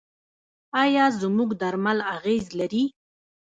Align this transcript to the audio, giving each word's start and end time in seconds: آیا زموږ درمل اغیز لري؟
آیا 0.83 1.05
زموږ 1.21 1.49
درمل 1.61 1.97
اغیز 2.15 2.45
لري؟ 2.59 2.83